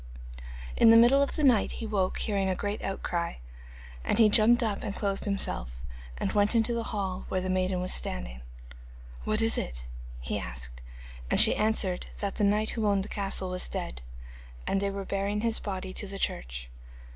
In 0.75 0.89
the 0.89 0.97
middle 0.97 1.21
of 1.21 1.35
the 1.35 1.43
night 1.43 1.73
he 1.73 1.85
woke 1.85 2.17
hearing 2.17 2.49
a 2.49 2.55
great 2.55 2.81
outcry, 2.83 3.35
and 4.03 4.17
he 4.17 4.29
jumped 4.29 4.63
up 4.63 4.81
and 4.81 4.95
clothed 4.95 5.25
himself 5.25 5.79
and 6.17 6.31
went 6.31 6.55
into 6.55 6.73
the 6.73 6.85
hall, 6.85 7.27
where 7.29 7.39
the 7.39 7.51
maiden 7.51 7.79
was 7.81 7.93
standing. 7.93 8.41
'What 9.25 9.41
is 9.41 9.59
it?' 9.59 9.85
he 10.19 10.39
asked, 10.39 10.81
and 11.29 11.39
she 11.39 11.53
answered 11.55 12.07
that 12.19 12.33
the 12.37 12.43
knight 12.43 12.71
who 12.71 12.87
owned 12.87 13.03
the 13.03 13.09
castle 13.09 13.51
was 13.51 13.67
dead, 13.67 14.01
and 14.65 14.81
they 14.81 14.89
were 14.89 15.05
bearing 15.05 15.41
his 15.41 15.59
body 15.59 15.93
to 15.93 16.07
the 16.07 16.17
church. 16.17 16.71